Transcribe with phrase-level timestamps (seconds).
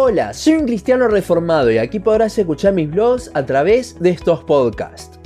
[0.00, 4.44] Hola, soy un cristiano reformado y aquí podrás escuchar mis blogs a través de estos
[4.44, 5.18] podcasts.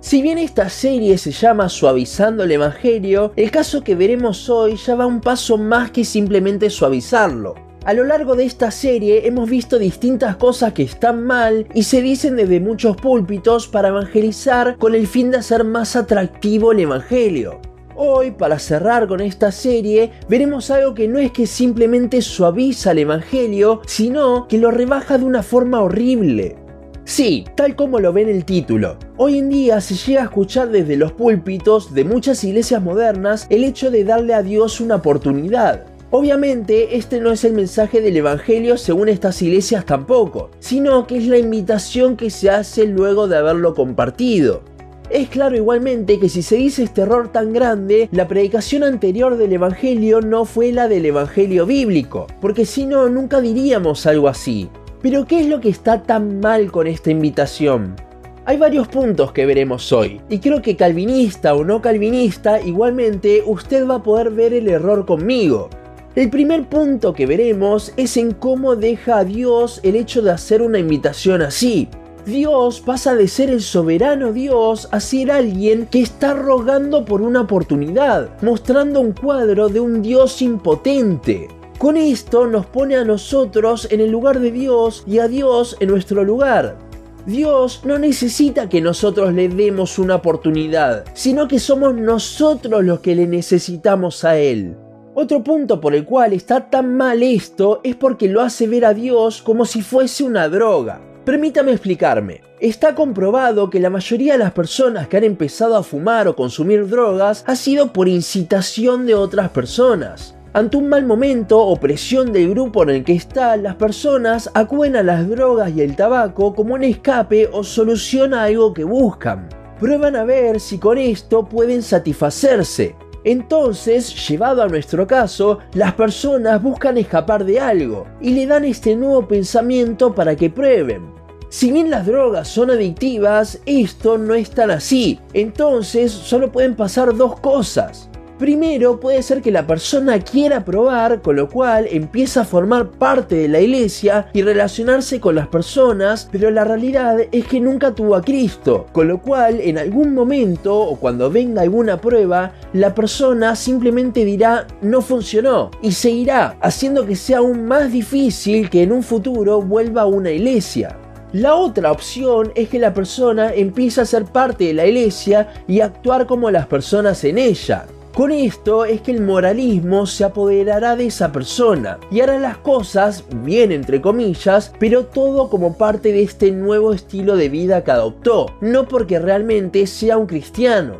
[0.00, 4.96] Si bien esta serie se llama Suavizando el Evangelio, el caso que veremos hoy ya
[4.96, 7.54] va un paso más que simplemente suavizarlo.
[7.86, 12.02] A lo largo de esta serie hemos visto distintas cosas que están mal y se
[12.02, 17.62] dicen desde muchos púlpitos para evangelizar con el fin de hacer más atractivo el Evangelio.
[18.00, 23.00] Hoy, para cerrar con esta serie, veremos algo que no es que simplemente suaviza el
[23.00, 26.54] Evangelio, sino que lo rebaja de una forma horrible.
[27.02, 28.98] Sí, tal como lo ve en el título.
[29.16, 33.64] Hoy en día se llega a escuchar desde los púlpitos de muchas iglesias modernas el
[33.64, 35.86] hecho de darle a Dios una oportunidad.
[36.12, 41.26] Obviamente este no es el mensaje del Evangelio según estas iglesias tampoco, sino que es
[41.26, 44.62] la invitación que se hace luego de haberlo compartido.
[45.10, 49.54] Es claro igualmente que si se dice este error tan grande, la predicación anterior del
[49.54, 54.68] Evangelio no fue la del Evangelio bíblico, porque si no, nunca diríamos algo así.
[55.00, 57.96] Pero ¿qué es lo que está tan mal con esta invitación?
[58.44, 63.88] Hay varios puntos que veremos hoy, y creo que calvinista o no calvinista, igualmente usted
[63.88, 65.70] va a poder ver el error conmigo.
[66.16, 70.60] El primer punto que veremos es en cómo deja a Dios el hecho de hacer
[70.60, 71.88] una invitación así.
[72.28, 77.40] Dios pasa de ser el soberano Dios a ser alguien que está rogando por una
[77.40, 81.48] oportunidad, mostrando un cuadro de un Dios impotente.
[81.78, 85.88] Con esto nos pone a nosotros en el lugar de Dios y a Dios en
[85.88, 86.76] nuestro lugar.
[87.24, 93.16] Dios no necesita que nosotros le demos una oportunidad, sino que somos nosotros los que
[93.16, 94.76] le necesitamos a Él.
[95.14, 98.92] Otro punto por el cual está tan mal esto es porque lo hace ver a
[98.92, 101.07] Dios como si fuese una droga.
[101.28, 102.40] Permítame explicarme.
[102.58, 106.88] Está comprobado que la mayoría de las personas que han empezado a fumar o consumir
[106.88, 110.34] drogas ha sido por incitación de otras personas.
[110.54, 114.96] Ante un mal momento o presión del grupo en el que están, las personas acuden
[114.96, 119.50] a las drogas y el tabaco como un escape o solución a algo que buscan.
[119.78, 122.96] Prueban a ver si con esto pueden satisfacerse.
[123.24, 128.96] Entonces, llevado a nuestro caso, las personas buscan escapar de algo y le dan este
[128.96, 131.17] nuevo pensamiento para que prueben.
[131.50, 135.18] Si bien las drogas son adictivas, esto no es tan así.
[135.32, 138.10] Entonces solo pueden pasar dos cosas.
[138.38, 143.34] Primero, puede ser que la persona quiera probar, con lo cual empieza a formar parte
[143.34, 148.14] de la iglesia y relacionarse con las personas, pero la realidad es que nunca tuvo
[148.14, 153.56] a Cristo, con lo cual en algún momento o cuando venga alguna prueba, la persona
[153.56, 159.02] simplemente dirá no funcionó y seguirá, haciendo que sea aún más difícil que en un
[159.02, 160.96] futuro vuelva a una iglesia.
[161.34, 165.80] La otra opción es que la persona empiece a ser parte de la iglesia y
[165.80, 167.84] actuar como las personas en ella.
[168.14, 173.24] Con esto es que el moralismo se apoderará de esa persona y hará las cosas,
[173.44, 178.46] bien entre comillas, pero todo como parte de este nuevo estilo de vida que adoptó,
[178.62, 180.94] no porque realmente sea un cristiano.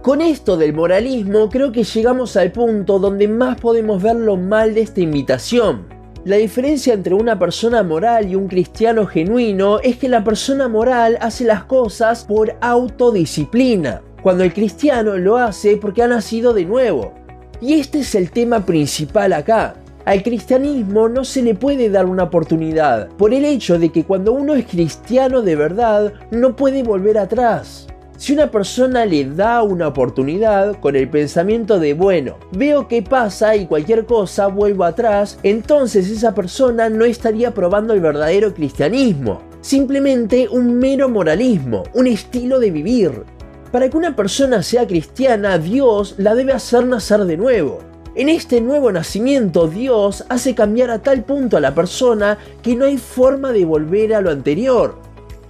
[0.00, 4.74] Con esto del moralismo creo que llegamos al punto donde más podemos ver lo mal
[4.74, 5.95] de esta invitación.
[6.26, 11.16] La diferencia entre una persona moral y un cristiano genuino es que la persona moral
[11.20, 17.14] hace las cosas por autodisciplina, cuando el cristiano lo hace porque ha nacido de nuevo.
[17.60, 19.74] Y este es el tema principal acá.
[20.04, 24.32] Al cristianismo no se le puede dar una oportunidad por el hecho de que cuando
[24.32, 27.86] uno es cristiano de verdad no puede volver atrás.
[28.18, 33.54] Si una persona le da una oportunidad con el pensamiento de, bueno, veo qué pasa
[33.56, 40.48] y cualquier cosa vuelvo atrás, entonces esa persona no estaría probando el verdadero cristianismo, simplemente
[40.48, 43.24] un mero moralismo, un estilo de vivir.
[43.70, 47.80] Para que una persona sea cristiana, Dios la debe hacer nacer de nuevo.
[48.14, 52.86] En este nuevo nacimiento Dios hace cambiar a tal punto a la persona que no
[52.86, 55.05] hay forma de volver a lo anterior.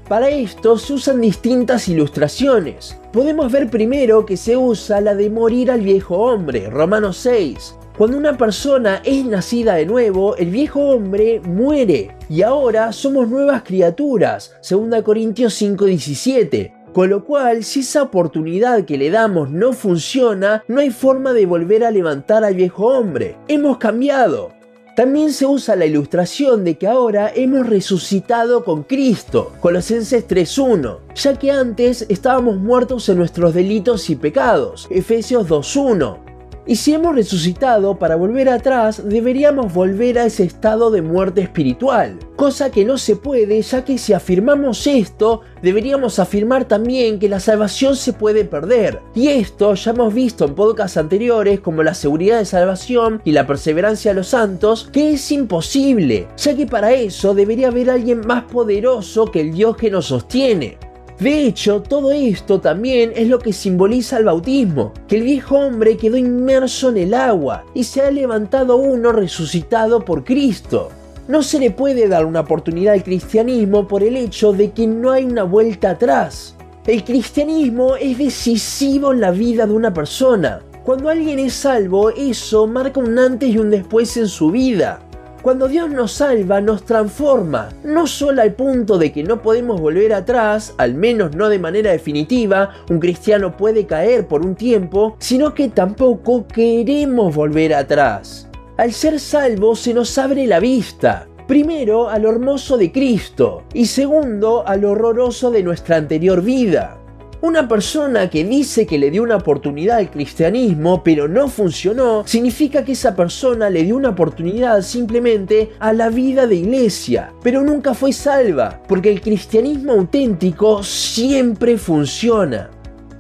[0.09, 2.97] Para esto se usan distintas ilustraciones.
[3.13, 7.75] Podemos ver primero que se usa la de morir al viejo hombre, Romanos 6.
[7.99, 13.65] Cuando una persona es nacida de nuevo, el viejo hombre muere y ahora somos nuevas
[13.65, 16.73] criaturas, 2 Corintios 5:17.
[16.93, 21.47] Con lo cual, si esa oportunidad que le damos no funciona, no hay forma de
[21.47, 23.37] volver a levantar al viejo hombre.
[23.49, 24.56] Hemos cambiado.
[24.97, 31.39] También se usa la ilustración de que ahora hemos resucitado con Cristo, Colosenses 3.1, ya
[31.39, 36.26] que antes estábamos muertos en nuestros delitos y pecados, Efesios 2.1.
[36.69, 42.19] Y si hemos resucitado para volver atrás, deberíamos volver a ese estado de muerte espiritual.
[42.35, 47.39] Cosa que no se puede, ya que si afirmamos esto, deberíamos afirmar también que la
[47.39, 49.01] salvación se puede perder.
[49.15, 53.47] Y esto ya hemos visto en podcasts anteriores como la seguridad de salvación y la
[53.47, 58.43] perseverancia de los santos, que es imposible, ya que para eso debería haber alguien más
[58.45, 60.79] poderoso que el Dios que nos sostiene.
[61.19, 65.97] De hecho, todo esto también es lo que simboliza el bautismo, que el viejo hombre
[65.97, 70.91] quedó inmerso en el agua y se ha levantado uno resucitado por Cristo.
[71.27, 75.11] No se le puede dar una oportunidad al cristianismo por el hecho de que no
[75.11, 76.55] hay una vuelta atrás.
[76.87, 80.61] El cristianismo es decisivo en la vida de una persona.
[80.85, 85.01] Cuando alguien es salvo, eso marca un antes y un después en su vida.
[85.47, 90.13] Cuando Dios nos salva, nos transforma, no solo al punto de que no podemos volver
[90.13, 95.55] atrás, al menos no de manera definitiva, un cristiano puede caer por un tiempo, sino
[95.55, 98.49] que tampoco queremos volver atrás.
[98.77, 103.87] Al ser salvo se nos abre la vista, primero a lo hermoso de Cristo y
[103.87, 106.99] segundo a lo horroroso de nuestra anterior vida.
[107.47, 112.85] Una persona que dice que le dio una oportunidad al cristianismo pero no funcionó, significa
[112.85, 117.95] que esa persona le dio una oportunidad simplemente a la vida de iglesia, pero nunca
[117.95, 122.69] fue salva, porque el cristianismo auténtico siempre funciona.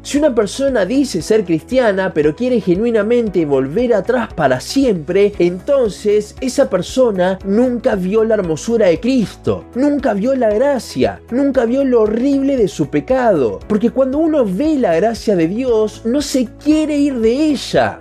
[0.06, 6.70] Si una persona dice ser cristiana pero quiere genuinamente volver atrás para siempre, entonces esa
[6.70, 12.56] persona nunca vio la hermosura de Cristo, nunca vio la gracia, nunca vio lo horrible
[12.56, 13.58] de su pecado.
[13.66, 17.98] Porque cuando uno ve la gracia de Dios, no se quiere ir de ella.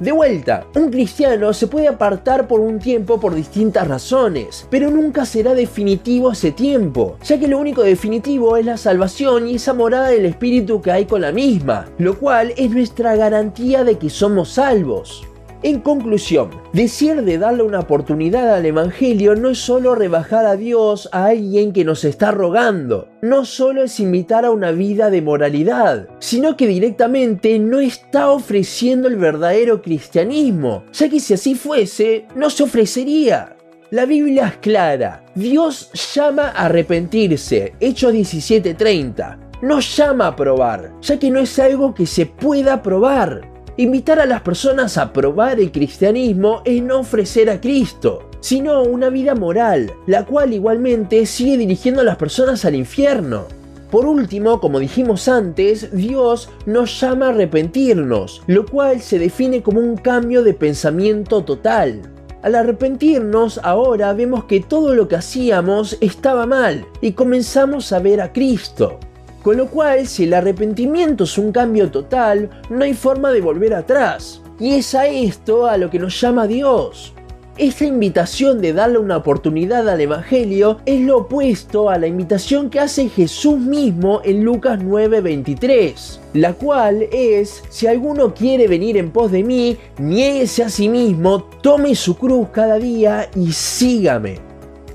[0.00, 5.26] De vuelta, un cristiano se puede apartar por un tiempo por distintas razones, pero nunca
[5.26, 10.08] será definitivo ese tiempo, ya que lo único definitivo es la salvación y esa morada
[10.08, 14.48] del Espíritu que hay con la misma, lo cual es nuestra garantía de que somos
[14.52, 15.29] salvos.
[15.62, 21.10] En conclusión, decir de darle una oportunidad al Evangelio no es solo rebajar a Dios
[21.12, 26.08] a alguien que nos está rogando, no solo es invitar a una vida de moralidad,
[26.18, 32.48] sino que directamente no está ofreciendo el verdadero cristianismo, ya que si así fuese, no
[32.48, 33.54] se ofrecería.
[33.90, 41.18] La Biblia es clara, Dios llama a arrepentirse, Hechos 17:30, no llama a probar, ya
[41.18, 43.49] que no es algo que se pueda probar.
[43.80, 49.08] Invitar a las personas a probar el cristianismo es no ofrecer a Cristo, sino una
[49.08, 53.46] vida moral, la cual igualmente sigue dirigiendo a las personas al infierno.
[53.90, 59.80] Por último, como dijimos antes, Dios nos llama a arrepentirnos, lo cual se define como
[59.80, 62.02] un cambio de pensamiento total.
[62.42, 68.20] Al arrepentirnos, ahora vemos que todo lo que hacíamos estaba mal y comenzamos a ver
[68.20, 69.00] a Cristo.
[69.42, 73.74] Con lo cual, si el arrepentimiento es un cambio total, no hay forma de volver
[73.74, 74.42] atrás.
[74.58, 77.14] Y es a esto a lo que nos llama Dios.
[77.56, 82.80] Esta invitación de darle una oportunidad al Evangelio es lo opuesto a la invitación que
[82.80, 89.30] hace Jesús mismo en Lucas 9:23, la cual es, si alguno quiere venir en pos
[89.30, 94.49] de mí, niéguese a sí mismo, tome su cruz cada día y sígame.